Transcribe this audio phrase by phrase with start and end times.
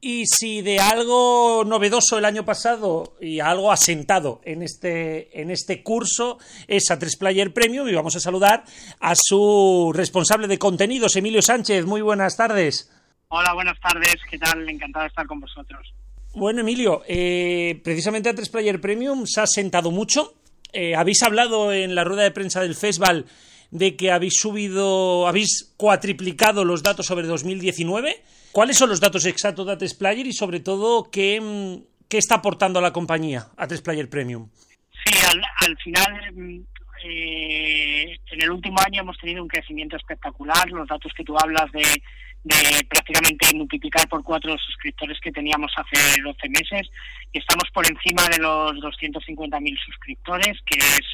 [0.00, 5.82] Y si de algo novedoso el año pasado y algo asentado en este, en este
[5.82, 8.62] curso es a 3 Player Premium y vamos a saludar
[9.00, 11.84] a su responsable de contenidos, Emilio Sánchez.
[11.84, 12.92] Muy buenas tardes.
[13.26, 14.14] Hola, buenas tardes.
[14.30, 14.68] ¿Qué tal?
[14.68, 15.92] Encantado de estar con vosotros.
[16.32, 20.34] Bueno, Emilio, eh, precisamente a 3 Player Premium se ha asentado mucho.
[20.72, 23.26] Eh, habéis hablado en la rueda de prensa del festival
[23.72, 28.22] de que habéis subido, habéis cuatriplicado los datos sobre 2019
[28.52, 32.36] ¿Cuáles son los datos exactos de a Player y sobre todo qué, mm, qué está
[32.36, 34.48] aportando a la compañía a Player Premium?
[35.04, 35.14] Sí,
[35.60, 36.60] al, final mm,
[37.04, 40.68] eh, en el último año hemos tenido un crecimiento espectacular.
[40.70, 41.84] Los datos que tú hablas de,
[42.88, 46.88] prácticamente multiplicar por cuatro los suscriptores que teníamos hace 12 meses.
[47.32, 51.06] Estamos por encima de los 250.000 suscriptores, que es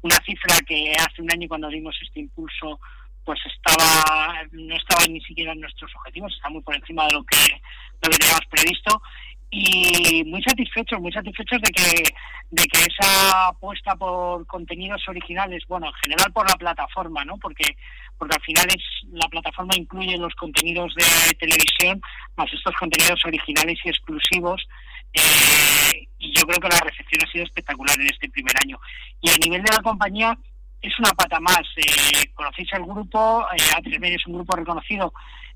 [0.00, 2.80] una cifra que hace un año cuando dimos este impulso
[3.28, 7.24] pues estaba no estaba ni siquiera en nuestros objetivos, está muy por encima de lo
[7.24, 7.60] que,
[8.00, 9.02] lo que teníamos previsto
[9.50, 12.02] y muy satisfechos, muy satisfechos de que
[12.50, 17.36] de que esa apuesta por contenidos originales, bueno, en general por la plataforma, ¿no?
[17.36, 17.76] Porque
[18.16, 22.00] porque al final es la plataforma incluye los contenidos de televisión
[22.34, 24.66] más estos contenidos originales y exclusivos
[25.12, 28.78] eh, y yo creo que la recepción ha sido espectacular en este primer año.
[29.20, 30.38] Y a nivel de la compañía,
[30.82, 31.62] es una pata más.
[31.76, 35.12] Eh, conocéis el grupo, eh, A3Media es un grupo reconocido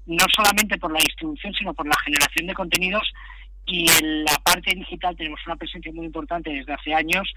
[0.06, 3.12] no solamente por la distribución, sino por la generación de contenidos
[3.66, 7.32] y en la parte digital tenemos una presencia muy importante desde hace años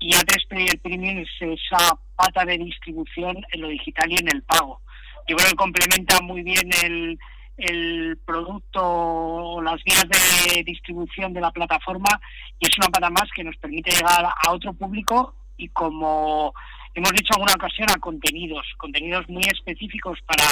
[0.00, 4.42] y A3 Player Premium es esa pata de distribución en lo digital y en el
[4.42, 4.80] pago.
[5.28, 7.18] Yo creo que complementa muy bien el,
[7.56, 12.20] el producto o las vías de distribución de la plataforma
[12.58, 16.54] y es una pata más que nos permite llegar a otro público y como
[16.98, 20.44] hemos dicho alguna ocasión a contenidos, contenidos muy específicos para,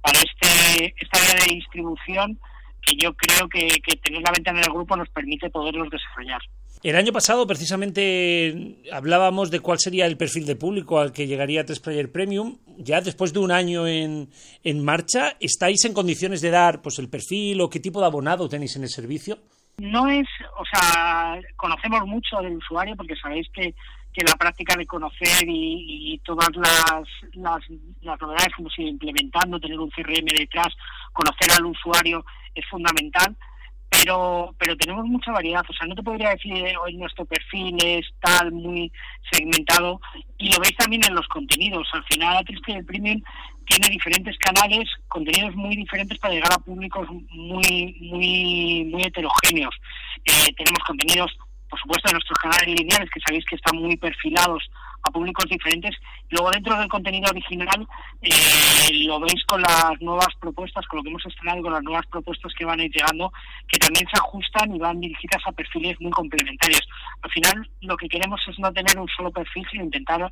[0.00, 2.38] para este, esta área de distribución
[2.80, 6.40] que yo creo que, que tener la ventana en el grupo nos permite poderlos desarrollar.
[6.82, 11.64] El año pasado, precisamente, hablábamos de cuál sería el perfil de público al que llegaría
[11.64, 12.58] Tres Player Premium.
[12.76, 14.28] Ya después de un año en,
[14.64, 18.48] en marcha, ¿estáis en condiciones de dar pues el perfil o qué tipo de abonado
[18.48, 19.38] tenéis en el servicio?
[19.78, 20.26] No es,
[20.58, 23.74] o sea, conocemos mucho del usuario porque sabéis que
[24.12, 29.90] que la práctica de conocer y, todas las, las, novedades hemos ido implementando, tener un
[29.90, 30.68] CRM detrás,
[31.12, 32.24] conocer al usuario
[32.54, 33.34] es fundamental,
[33.88, 37.76] pero pero tenemos mucha variedad, o sea, no te podría decir eh, hoy nuestro perfil
[37.84, 38.92] es tal, muy
[39.30, 40.00] segmentado,
[40.38, 43.22] y lo veis también en los contenidos, al final el Premium
[43.66, 49.74] tiene diferentes canales, contenidos muy diferentes para llegar a públicos muy muy muy heterogéneos.
[50.24, 51.32] Eh, tenemos contenidos
[51.72, 54.62] por supuesto, en nuestros canales lineales, que sabéis que están muy perfilados
[55.04, 55.96] a públicos diferentes.
[56.28, 57.88] Luego, dentro del contenido original,
[58.20, 62.06] eh, lo veis con las nuevas propuestas, con lo que hemos estrenado con las nuevas
[62.08, 63.32] propuestas que van a ir llegando,
[63.66, 66.86] que también se ajustan y van dirigidas a perfiles muy complementarios.
[67.22, 70.30] Al final, lo que queremos es no tener un solo perfil, sino intentar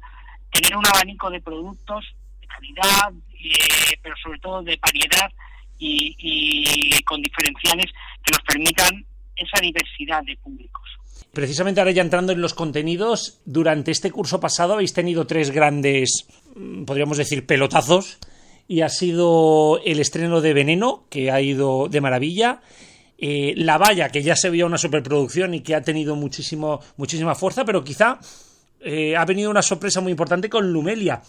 [0.52, 2.04] tener un abanico de productos
[2.42, 5.32] de calidad, eh, pero sobre todo de variedad
[5.78, 7.90] y con diferenciales
[8.22, 9.06] que nos permitan
[9.36, 10.99] esa diversidad de públicos.
[11.32, 16.26] Precisamente ahora ya entrando en los contenidos, durante este curso pasado habéis tenido tres grandes,
[16.56, 18.18] mm, podríamos decir, pelotazos.
[18.66, 22.60] Y ha sido el estreno de Veneno, que ha ido de maravilla.
[23.18, 27.34] Eh, la Valla, que ya se veía una superproducción y que ha tenido muchísimo, muchísima
[27.34, 28.18] fuerza, pero quizá
[28.80, 31.20] eh, ha venido una sorpresa muy importante con Lumelia.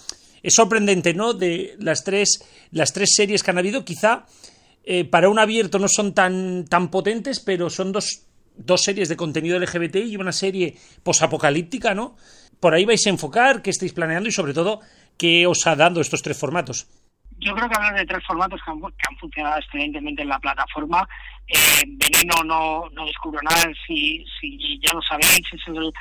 [0.42, 1.34] Es sorprendente, ¿no?
[1.34, 4.26] De las tres, las tres series que han habido, quizá
[4.84, 8.24] eh, para un abierto no son tan, tan potentes, pero son dos
[8.56, 12.16] dos series de contenido LGBT y una serie posapocalíptica, ¿no?
[12.60, 14.82] Por ahí vais a enfocar, qué estáis planeando y sobre todo,
[15.18, 16.88] qué os ha dado estos tres formatos.
[17.42, 21.08] Yo creo que hablar de tres formatos que han, funcionado excelentemente en la plataforma.
[21.48, 24.24] Eh, Veneno no, no descubro nada, si,
[24.80, 25.92] ya lo sabéis, es el,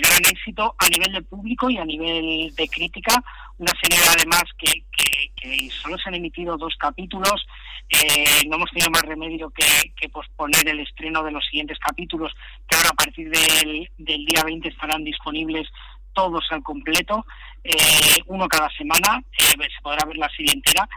[0.00, 3.22] gran éxito a nivel de público y a nivel de crítica.
[3.58, 7.44] Una serie además que, que, que solo se han emitido dos capítulos,
[7.88, 9.64] eh, no hemos tenido más remedio que,
[10.08, 12.32] posponer el estreno de los siguientes capítulos,
[12.68, 13.88] que ahora a partir del,
[14.26, 15.66] día 20 estarán disponibles
[16.14, 17.26] todos al completo,
[17.62, 20.88] eh, uno cada semana, eh, se podrá ver la serie entera.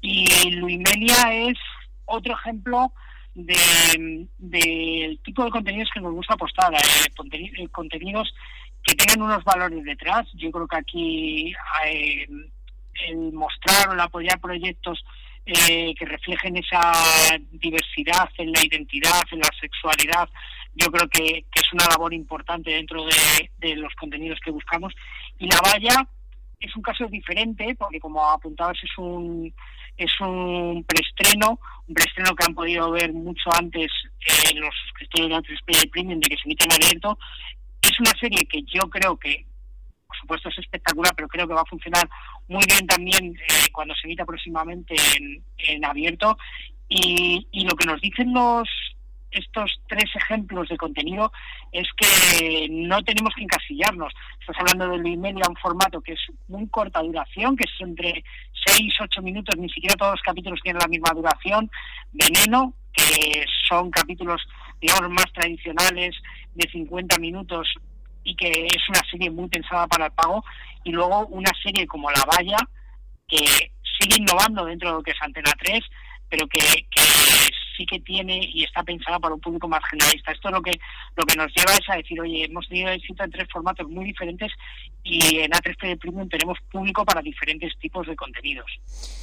[0.00, 1.58] Y Luimelia es
[2.06, 2.92] otro ejemplo
[3.34, 4.28] del
[5.24, 8.34] tipo de contenidos que nos gusta apostar, eh, contenidos
[8.82, 10.26] que tengan unos valores detrás.
[10.34, 11.54] Yo creo que aquí
[13.06, 15.04] el mostrar o el apoyar proyectos
[15.44, 16.92] que reflejen esa
[17.50, 20.28] diversidad en la identidad, en la sexualidad.
[20.74, 24.94] Yo creo que, es una labor importante dentro de, los contenidos que buscamos.
[25.38, 26.08] Y la valla
[26.60, 29.52] es un caso diferente porque como apuntabas es un
[29.96, 33.90] es un preestreno, un preestreno que han podido ver mucho antes
[34.20, 37.18] eh, los suscriptores de Premium de que se emite en abierto.
[37.82, 39.44] Es una serie que yo creo que,
[40.06, 42.08] por supuesto, es espectacular, pero creo que va a funcionar
[42.48, 46.38] muy bien también eh, cuando se emita próximamente en, en abierto.
[46.88, 48.68] Y, y lo que nos dicen los
[49.32, 51.32] estos tres ejemplos de contenido
[51.72, 54.12] es que no tenemos que encasillarnos.
[54.40, 58.24] Estás hablando de Luis Media, un formato que es muy corta duración, que es entre
[58.66, 61.70] 6, 8 minutos, ni siquiera todos los capítulos tienen la misma duración.
[62.12, 64.42] Veneno, que son capítulos,
[64.80, 66.14] digamos, más tradicionales,
[66.54, 67.68] de 50 minutos
[68.24, 70.44] y que es una serie muy pensada para el pago.
[70.84, 72.58] Y luego una serie como La Valla,
[73.28, 75.80] que sigue innovando dentro de lo que es Antena 3,
[76.28, 77.00] pero que, que
[77.76, 80.32] sí que tiene y está pensada para un público más generalista.
[80.32, 80.78] Esto es lo que
[81.16, 84.04] lo que nos lleva es a decir, oye, hemos tenido éxito en tres formatos muy
[84.04, 84.52] diferentes
[85.04, 88.66] y en A3 Premium tenemos público para diferentes tipos de contenidos.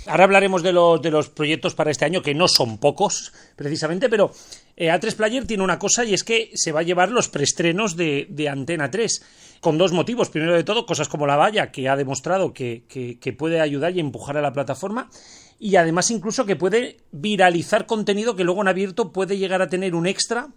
[0.07, 4.09] Ahora hablaremos de los, de los proyectos para este año, que no son pocos, precisamente,
[4.09, 4.31] pero
[4.75, 7.95] eh, A3 Player tiene una cosa y es que se va a llevar los preestrenos
[7.95, 10.29] de, de Antena 3 con dos motivos.
[10.29, 13.99] Primero de todo, cosas como la valla, que ha demostrado que, que puede ayudar y
[13.99, 15.09] empujar a la plataforma
[15.59, 19.93] y además incluso que puede viralizar contenido que luego en abierto puede llegar a tener
[19.93, 20.47] un extra,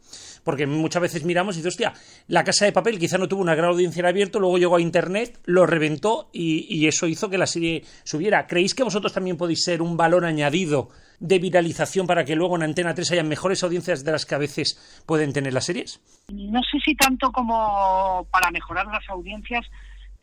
[0.44, 1.93] porque muchas veces miramos y dices, hostia,
[2.28, 4.81] la casa de papel quizá no tuvo una gran audiencia en abierto, luego llegó a
[4.81, 8.46] internet, lo reventó y, eso hizo que la serie subiera.
[8.46, 10.88] ¿Creéis que vosotros también podéis ser un valor añadido
[11.20, 14.38] de viralización para que luego en Antena 3 haya mejores audiencias de las que a
[14.38, 16.00] veces pueden tener las series?
[16.32, 19.64] No sé si tanto como para mejorar las audiencias,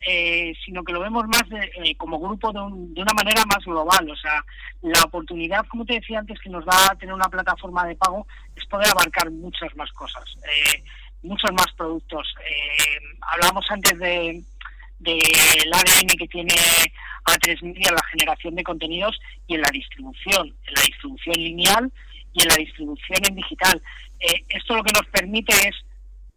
[0.00, 3.44] eh, sino que lo vemos más de, eh, como grupo de, un, de, una manera
[3.44, 4.10] más global.
[4.10, 4.44] O sea,
[4.82, 8.26] la oportunidad, como te decía antes, que nos da tener una plataforma de pago
[8.56, 10.82] es poder abarcar muchas más cosas, eh,
[11.22, 12.34] muchos más productos.
[12.44, 14.42] Eh, hablamos antes de
[15.00, 16.52] del de ADN que tiene
[17.24, 21.92] A3 Media en la generación de contenidos y en la distribución, en la distribución lineal
[22.34, 23.82] y en la distribución en digital.
[24.20, 25.74] Eh, esto lo que nos permite es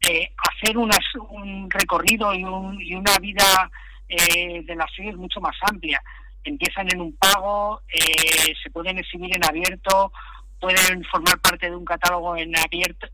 [0.09, 3.71] eh, hacer un recorrido y, un, y una vida
[4.09, 6.01] eh, de las series mucho más amplia.
[6.43, 10.11] Empiezan en un pago, eh, se pueden exhibir en abierto,
[10.59, 13.07] pueden formar parte de un catálogo en abierto,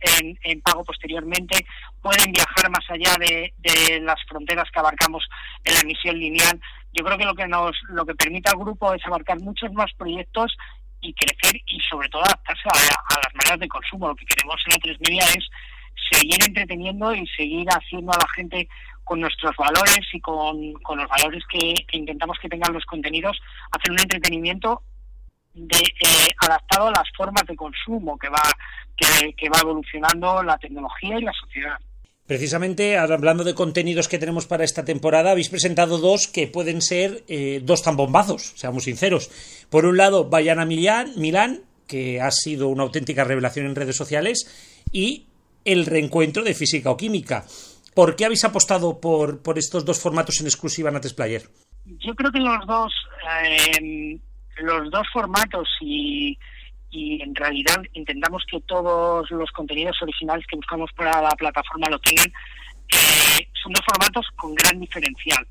[0.43, 1.65] en, pago posteriormente,
[2.01, 5.23] pueden viajar más allá de, de, las fronteras que abarcamos
[5.63, 6.59] en la emisión lineal.
[6.93, 9.91] Yo creo que lo que nos, lo que permite al grupo es abarcar muchos más
[9.93, 10.55] proyectos
[11.01, 14.07] y crecer y sobre todo adaptarse a, a las maneras de consumo.
[14.07, 15.45] Lo que queremos en la tres media es
[16.11, 18.67] seguir entreteniendo y seguir haciendo a la gente
[19.03, 23.39] con nuestros valores y con, con los valores que, que, intentamos que tengan los contenidos,
[23.71, 24.83] hacer un entretenimiento
[25.53, 28.43] de, eh, adaptado a las formas de consumo que va,
[28.95, 31.77] que, que va evolucionando la tecnología y la sociedad.
[32.29, 37.23] Precisamente, hablando de contenidos que tenemos para esta temporada, habéis presentado dos que pueden ser
[37.27, 39.31] eh, dos tan bombazos, seamos sinceros.
[39.71, 45.28] Por un lado, Milán, Milán, que ha sido una auténtica revelación en redes sociales, y
[45.71, 47.45] el reencuentro de física o química.
[47.93, 51.43] ¿Por qué habéis apostado por, por estos dos formatos en exclusiva en Player?
[51.85, 52.93] Yo creo que los dos,
[53.43, 54.19] eh,
[54.57, 56.37] los dos formatos y,
[56.91, 61.99] y en realidad intentamos que todos los contenidos originales que buscamos para la plataforma lo
[61.99, 65.45] tengan, eh, son dos formatos con gran diferencial.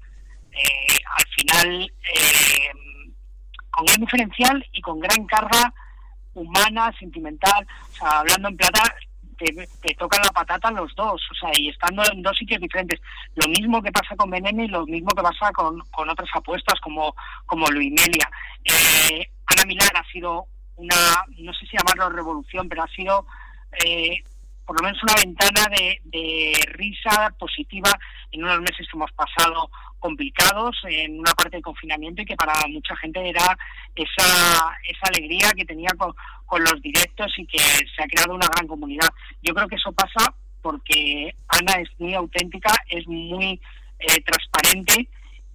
[0.52, 1.92] Eh, al final,
[3.70, 5.72] con gran diferencial y con gran carga
[6.34, 7.66] humana, sentimental.
[7.90, 8.82] O sea, hablando en plata,
[9.38, 13.00] te, tocan la patata los dos, o sea, y estando en dos sitios diferentes.
[13.34, 16.80] Lo mismo que pasa con Veneno y lo mismo que pasa con, con otras apuestas
[16.80, 17.14] como,
[17.46, 18.30] como Luimelia.
[18.64, 20.46] Eh, Ana Milán ha sido
[20.76, 23.26] una, no sé si llamarlo revolución, pero ha sido
[23.84, 24.22] eh,
[24.68, 27.90] por lo menos una ventana de, risa positiva
[28.30, 32.52] en unos meses que hemos pasado complicados en una parte de confinamiento y que para
[32.68, 33.56] mucha gente era
[33.96, 36.12] esa, esa alegría que tenía con,
[36.44, 39.08] con los directos y que se ha creado una gran comunidad.
[39.42, 43.58] Yo creo que eso pasa porque Ana es muy auténtica, es muy
[44.00, 45.08] eh, transparente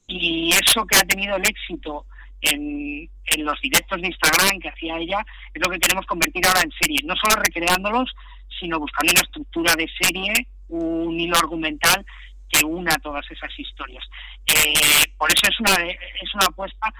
[0.07, 2.07] y eso que ha tenido el éxito
[2.41, 6.61] en, en, los directos de Instagram que hacía ella es lo que queremos convertir ahora
[6.61, 8.11] en serie, no solo recreándolos,
[8.59, 10.33] sino buscando una estructura de serie,
[10.69, 12.05] un hilo argumental
[12.49, 14.05] que una todas esas historias.
[14.45, 14.73] Eh,
[15.17, 16.93] por eso es una, es una apuesta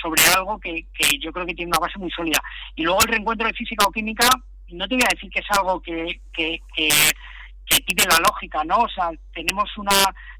[0.00, 2.40] sobre algo que, que, yo creo que tiene una base muy sólida.
[2.74, 4.28] Y luego el reencuentro de física o química,
[4.68, 6.88] no te voy a decir que es algo que, que, que,
[7.66, 8.78] que tiene la lógica, ¿no?
[8.78, 9.94] O sea, tenemos una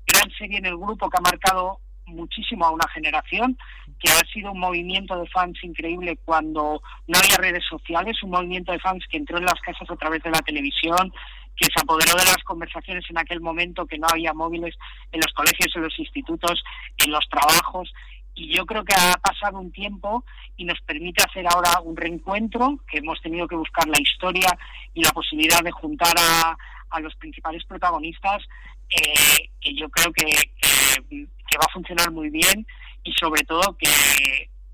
[0.06, 3.56] gran serie en el grupo que ha marcado muchísimo a una generación,
[4.00, 8.72] que ha sido un movimiento de fans increíble cuando no había redes sociales, un movimiento
[8.72, 11.12] de fans que entró en las casas a través de la televisión,
[11.54, 14.74] que se apoderó de las conversaciones en aquel momento, que no había móviles
[15.12, 16.62] en los colegios, en los institutos,
[16.96, 17.92] en los trabajos.
[18.34, 20.24] Y yo creo que ha pasado un tiempo
[20.56, 24.56] y nos permite hacer ahora un reencuentro, que hemos tenido que buscar la historia
[24.94, 26.56] y la posibilidad de juntar a,
[26.88, 28.42] a los principales protagonistas,
[28.88, 31.26] eh, que yo creo que, que,
[31.58, 32.66] va a funcionar muy bien
[33.02, 33.88] y sobre todo que,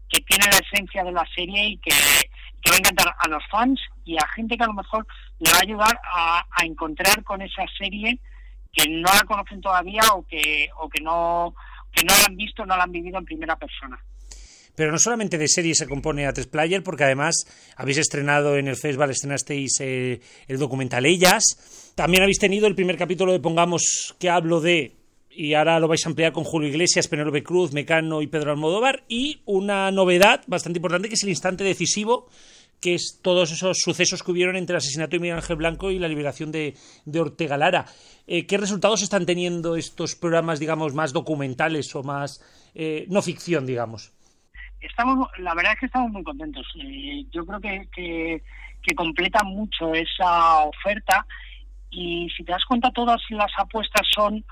[0.08, 1.90] que tiene la esencia de la serie y que,
[2.62, 5.06] que va a encantar a los fans y a gente que a lo mejor
[5.38, 8.18] le va a ayudar a, encontrar con esa serie
[8.72, 11.54] que no la conocen todavía o que, o que no
[11.92, 13.98] que no la han visto, no la han vivido en primera persona.
[14.74, 18.68] Pero no solamente de serie se compone a tres player, porque además habéis estrenado en
[18.68, 21.92] el festival, estrenasteis eh, el documental Ellas.
[21.94, 24.94] También habéis tenido el primer capítulo de Pongamos que hablo de
[25.36, 29.04] y ahora lo vais a ampliar con Julio Iglesias, Penélope Cruz, Mecano y Pedro Almodóvar.
[29.06, 32.28] Y una novedad bastante importante que es el instante decisivo,
[32.80, 35.98] que es todos esos sucesos que hubieron entre el asesinato de Miguel Ángel Blanco y
[35.98, 36.74] la liberación de,
[37.14, 37.84] Ortega Lara.
[38.26, 42.40] Eh, ¿Qué resultados están teniendo estos programas, digamos, más documentales o más
[42.74, 44.12] eh, no ficción, digamos?
[44.80, 46.66] Estamos, la verdad es que estamos muy contentos.
[46.82, 48.42] Eh, yo creo que, que,
[48.82, 51.26] que completa mucho esa oferta
[51.90, 54.44] y si te das cuenta todas las apuestas son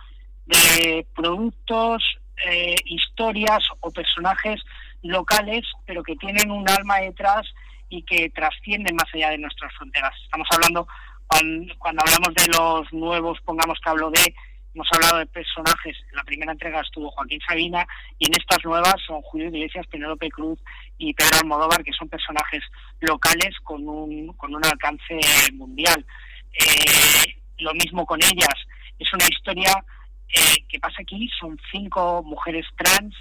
[0.47, 2.03] de productos,
[2.47, 4.61] eh, historias o personajes
[5.03, 7.47] locales, pero que tienen un alma detrás
[7.89, 10.13] y que trascienden más allá de nuestras fronteras.
[10.25, 10.87] Estamos hablando,
[11.79, 14.35] cuando, hablamos de los nuevos, pongamos que hablo de,
[14.75, 17.87] hemos hablado de personajes, la primera entrega estuvo Joaquín Sabina
[18.19, 20.59] y en estas nuevas son Julio Iglesias, Penélope Cruz
[20.99, 22.63] y Pedro Almodóvar, que son personajes
[23.01, 25.21] locales con un, con un alcance
[25.53, 26.05] mundial.
[26.53, 28.55] Eh, lo mismo con ellas,
[28.99, 29.73] es una historia
[30.29, 33.15] eh, que pasa aquí son cinco mujeres trans,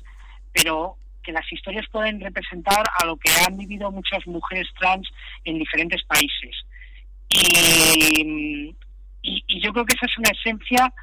[0.52, 5.08] pero que las historias pueden representar a lo que han vivido muchas mujeres trans
[5.46, 6.56] en diferentes países.
[7.30, 8.76] Y,
[9.62, 10.94] yo creo que esa es una esencia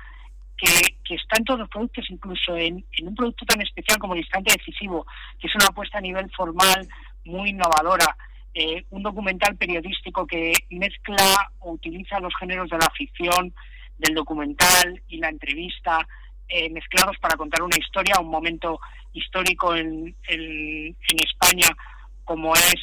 [0.59, 4.53] que, está en todos los productos, incluso en, un producto tan especial como el instante
[4.57, 5.07] decisivo,
[5.41, 6.87] que es una apuesta a nivel formal
[7.25, 8.17] muy innovadora.
[8.53, 13.55] Eh, un documental periodístico que mezcla o utiliza los géneros de la ficción,
[14.01, 16.07] del documental y la entrevista
[16.49, 18.81] eh, mezclados para contar una historia, un momento
[19.13, 21.69] histórico en, España
[22.25, 22.75] como es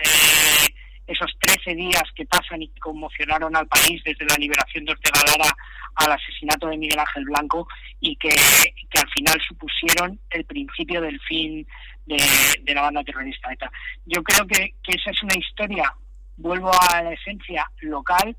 [0.00, 0.74] eh,
[1.06, 5.20] esos 13 días que pasan y que conmocionaron al país desde la liberación de Ortega
[5.26, 5.50] Lara
[5.96, 7.66] al asesinato de Miguel Ángel Blanco
[8.00, 11.66] y que, al final supusieron el principio del fin
[12.06, 12.22] de,
[12.62, 13.70] de la banda terrorista ETA.
[14.06, 15.92] Yo creo que, que esa es una historia,
[16.36, 18.36] vuelvo a la esencia local,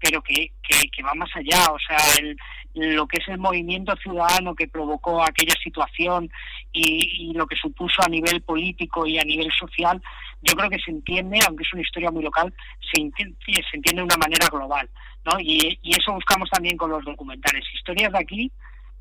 [0.00, 2.36] pero que, que, va más allá, o sea, el,
[2.74, 6.30] lo que es el movimiento ciudadano que provocó aquella situación
[6.72, 10.00] y, lo que supuso a nivel político y a nivel social,
[10.42, 12.52] yo creo que se entiende, aunque es una historia muy local,
[12.92, 13.36] se entiende,
[13.82, 14.88] de una manera global,
[15.24, 15.38] ¿no?
[15.40, 18.52] Y, y eso buscamos también con los documentales, historias de aquí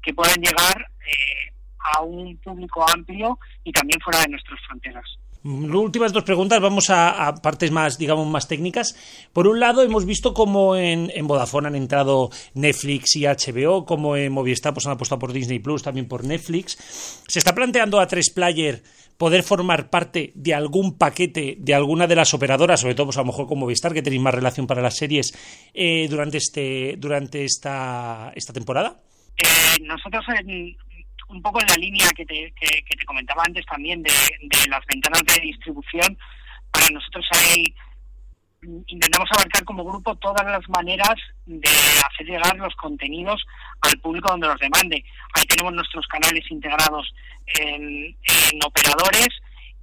[0.01, 1.51] que puedan llegar eh,
[1.93, 5.05] a un público amplio y también fuera de nuestras fronteras.
[5.45, 8.95] Las últimas dos preguntas, vamos a, partes más, digamos, más técnicas.
[9.31, 14.17] Por un lado, hemos visto cómo en, en, Vodafone han entrado Netflix y HBO, como
[14.17, 17.23] en Movistar pues han apostado por Disney Plus, también por Netflix.
[17.27, 18.81] ¿Se está planteando a tres player
[19.19, 23.21] poder formar parte de algún paquete de alguna de las operadoras, sobre todo pues, a
[23.21, 25.31] lo mejor con Movistar, que tenéis más relación para las series,
[25.75, 28.99] eh, durante este durante esta, esta temporada?
[29.37, 30.75] Eh, nosotros en,
[31.29, 34.11] un poco en la línea que te, que, te comentaba antes también de,
[34.69, 36.17] las ventanas de distribución,
[36.71, 37.63] para nosotros ahí
[38.87, 41.15] intentamos abarcar como grupo todas las maneras
[41.45, 43.45] de hacer llegar los contenidos
[43.81, 45.03] al público donde los demande.
[45.33, 47.13] Ahí tenemos nuestros canales integrados
[47.59, 48.15] en,
[48.65, 49.27] operadores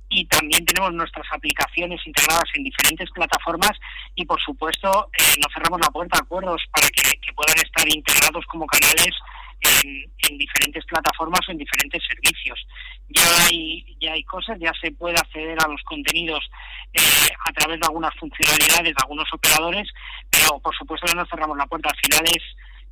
[0.09, 3.73] y también tenemos nuestras aplicaciones integradas en diferentes plataformas
[4.17, 8.45] y por supuesto eh, no cerramos la puerta a acuerdos para que puedan estar integrados
[8.47, 9.15] como canales
[9.63, 12.67] en, diferentes plataformas o en diferentes servicios.
[13.09, 16.45] Ya hay, ya hay cosas, ya se puede acceder a los contenidos
[16.93, 17.01] eh,
[17.47, 19.89] a través de algunas funcionalidades de algunos operadores,
[20.31, 21.91] pero por supuesto no nos cerramos la puerta.
[21.91, 22.43] Al final es,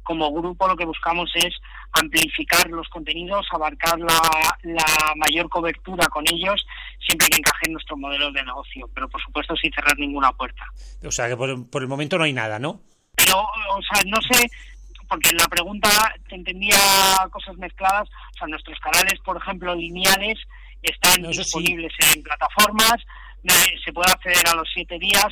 [0.02, 1.54] como grupo, lo que buscamos es
[1.92, 4.20] amplificar los contenidos, abarcar la,
[4.62, 6.64] la mayor cobertura con ellos,
[7.06, 10.64] siempre que encaje en nuestro modelo de negocio, pero por supuesto sin cerrar ninguna puerta.
[11.04, 12.80] O sea que por, por el momento no hay nada, ¿no?
[13.16, 14.48] Pero, o sea, no sé,
[15.10, 15.88] porque en la pregunta
[16.28, 16.78] te entendía
[17.32, 18.08] cosas mezcladas.
[18.08, 20.38] O sea, nuestros canales, por ejemplo, lineales,
[20.80, 22.94] están disponibles en plataformas,
[23.42, 25.26] eh, se puede acceder a los siete días.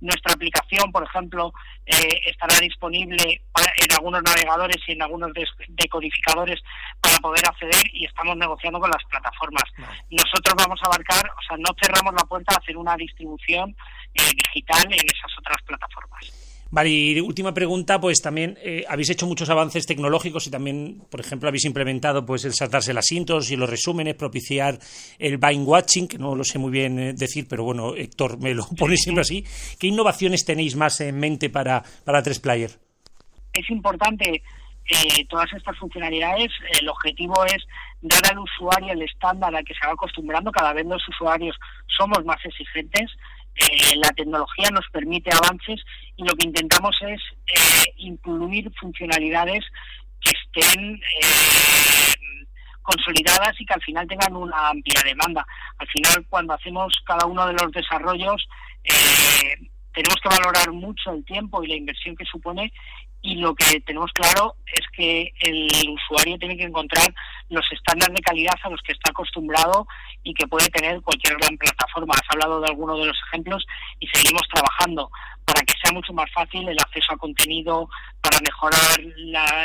[0.00, 1.52] Nuestra aplicación, por ejemplo,
[1.86, 5.32] eh, estará disponible en algunos navegadores y en algunos
[5.68, 6.60] decodificadores
[7.00, 9.64] para poder acceder y estamos negociando con las plataformas.
[10.10, 13.74] Nosotros vamos a abarcar, o sea, no cerramos la puerta a hacer una distribución
[14.14, 16.53] eh, digital en esas otras plataformas.
[16.74, 21.20] Vale, y última pregunta, pues también eh, habéis hecho muchos avances tecnológicos y también, por
[21.20, 24.80] ejemplo, habéis implementado pues el saltarse las intros y los resúmenes, propiciar
[25.20, 28.52] el bind watching, que no lo sé muy bien eh, decir, pero bueno, Héctor me
[28.54, 29.44] lo pone siempre así.
[29.78, 32.76] ¿Qué innovaciones tenéis más en mente para, para 3Player?
[33.52, 34.42] Es importante
[34.86, 36.50] eh, todas estas funcionalidades,
[36.80, 37.64] el objetivo es
[38.02, 40.50] dar al usuario el estándar al que se va acostumbrando.
[40.50, 43.12] Cada vez los usuarios somos más exigentes.
[43.56, 45.80] Eh, la tecnología nos permite avances
[46.16, 49.64] y lo que intentamos es eh, incluir funcionalidades
[50.20, 51.00] que estén
[52.82, 55.46] consolidadas y que al final tengan una amplia demanda.
[55.78, 58.46] Al final, cuando hacemos cada uno de los desarrollos,
[59.92, 62.72] tenemos que valorar mucho el tiempo y la inversión que supone
[63.24, 67.08] y lo que tenemos claro es que el usuario tiene que encontrar
[67.48, 69.86] los estándares de calidad a los que está acostumbrado
[70.22, 72.12] y que puede tener cualquier gran plataforma.
[72.14, 73.64] Has hablado de algunos de los ejemplos
[73.98, 75.10] y seguimos trabajando
[75.46, 77.88] para que sea mucho más fácil el acceso a contenido,
[78.20, 79.00] para mejorar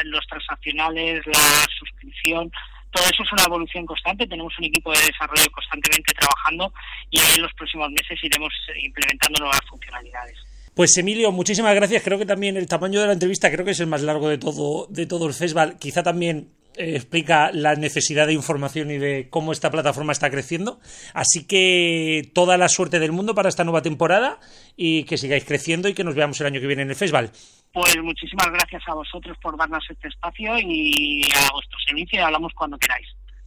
[0.06, 2.50] los transaccionales, la suscripción.
[2.92, 4.26] Todo eso es una evolución constante.
[4.26, 6.74] Tenemos un equipo de desarrollo constantemente trabajando
[7.12, 10.38] y en los próximos meses iremos implementando nuevas funcionalidades.
[10.74, 12.04] Pues Emilio, muchísimas gracias.
[12.04, 14.38] Creo que también el tamaño de la entrevista creo que es el más largo de
[14.38, 15.78] todo, de todo el festival.
[15.78, 20.80] Quizá también eh, explica la necesidad de información y de cómo esta plataforma está creciendo.
[21.14, 24.40] Así que toda la suerte del mundo para esta nueva temporada
[24.78, 27.32] y que sigáis creciendo y que nos veamos el año que viene en el festival.
[27.74, 32.78] Pues muchísimas gracias a vosotros por darnos este espacio y a vuestro servicio hablamos cuando
[32.78, 33.08] queráis.